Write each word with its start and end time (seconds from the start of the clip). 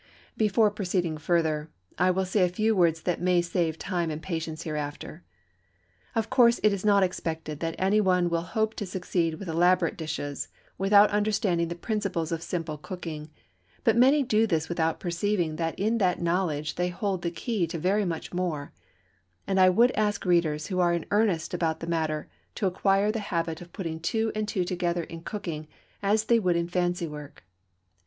Before 0.35 0.71
proceeding 0.71 1.19
further 1.19 1.69
I 1.99 2.09
will 2.09 2.25
say 2.25 2.43
a 2.43 2.49
few 2.49 2.75
words 2.75 3.01
that 3.03 3.21
may 3.21 3.39
save 3.43 3.77
time 3.77 4.09
and 4.09 4.19
patience 4.19 4.63
hereafter. 4.63 5.23
Of 6.15 6.27
course 6.27 6.59
it 6.63 6.73
is 6.73 6.83
not 6.83 7.03
expected 7.03 7.59
that 7.59 7.75
any 7.77 8.01
one 8.01 8.27
will 8.27 8.41
hope 8.41 8.73
to 8.77 8.87
succeed 8.87 9.35
with 9.35 9.47
elaborate 9.47 9.95
dishes 9.97 10.47
without 10.79 11.11
understanding 11.11 11.67
the 11.67 11.75
principles 11.75 12.31
of 12.31 12.41
simple 12.41 12.79
cooking, 12.79 13.29
but 13.83 13.95
many 13.95 14.23
do 14.23 14.47
this 14.47 14.67
without 14.69 14.99
perceiving 14.99 15.57
that 15.57 15.77
in 15.77 15.99
that 15.99 16.19
knowledge 16.19 16.77
they 16.77 16.89
hold 16.89 17.21
the 17.21 17.29
key 17.29 17.67
to 17.67 17.77
very 17.77 18.03
much 18.03 18.33
more, 18.33 18.73
and 19.45 19.59
I 19.59 19.69
would 19.69 19.91
ask 19.91 20.25
readers 20.25 20.65
who 20.65 20.79
are 20.79 20.95
in 20.95 21.05
earnest 21.11 21.53
about 21.53 21.79
the 21.79 21.85
matter 21.85 22.27
to 22.55 22.65
acquire 22.65 23.11
the 23.11 23.19
habit 23.19 23.61
of 23.61 23.71
putting 23.71 23.99
two 23.99 24.31
and 24.33 24.47
two 24.47 24.63
together 24.65 25.03
in 25.03 25.21
cooking 25.21 25.67
as 26.01 26.23
they 26.23 26.39
would 26.39 26.55
in 26.55 26.67
fancy 26.69 27.07
work. 27.07 27.43